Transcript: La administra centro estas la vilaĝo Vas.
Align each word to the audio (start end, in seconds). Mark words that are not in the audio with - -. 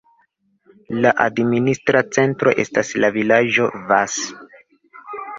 La 1.05 1.09
administra 1.25 1.99
centro 2.17 2.53
estas 2.63 2.89
la 3.03 3.11
vilaĝo 3.17 3.67
Vas. 3.91 4.17